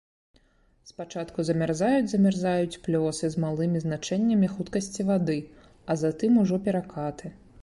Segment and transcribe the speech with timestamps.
[0.91, 5.39] Спачатку замярзаюць замярзаюць плёсы з малымі значэннямі хуткасці вады,
[5.89, 7.27] а затым ужо перакаты.